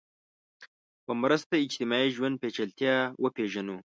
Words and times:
په 1.05 1.11
مرسته 1.21 1.53
اجتماعي 1.63 2.09
ژوند 2.15 2.35
پېچلتیا 2.41 2.95
وپېژنو 3.23 3.77